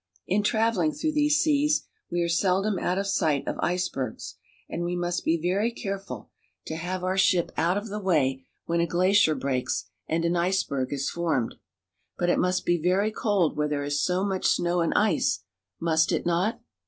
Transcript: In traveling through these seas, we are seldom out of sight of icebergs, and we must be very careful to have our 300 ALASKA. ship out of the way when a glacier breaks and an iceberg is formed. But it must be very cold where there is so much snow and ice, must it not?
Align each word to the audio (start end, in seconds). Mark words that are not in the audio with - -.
In 0.25 0.41
traveling 0.41 0.93
through 0.93 1.11
these 1.11 1.37
seas, 1.39 1.85
we 2.09 2.23
are 2.23 2.27
seldom 2.27 2.79
out 2.79 2.97
of 2.97 3.05
sight 3.05 3.47
of 3.47 3.59
icebergs, 3.59 4.33
and 4.67 4.83
we 4.83 4.95
must 4.95 5.23
be 5.23 5.39
very 5.39 5.71
careful 5.71 6.31
to 6.65 6.75
have 6.75 7.03
our 7.03 7.19
300 7.19 7.19
ALASKA. 7.19 7.27
ship 7.27 7.51
out 7.55 7.77
of 7.77 7.89
the 7.89 7.99
way 7.99 8.43
when 8.65 8.79
a 8.79 8.87
glacier 8.87 9.35
breaks 9.35 9.91
and 10.07 10.25
an 10.25 10.35
iceberg 10.35 10.91
is 10.91 11.11
formed. 11.11 11.53
But 12.17 12.31
it 12.31 12.39
must 12.39 12.65
be 12.65 12.81
very 12.81 13.11
cold 13.11 13.55
where 13.55 13.67
there 13.67 13.83
is 13.83 14.03
so 14.03 14.25
much 14.25 14.47
snow 14.47 14.81
and 14.81 14.91
ice, 14.95 15.43
must 15.79 16.11
it 16.11 16.25
not? 16.25 16.59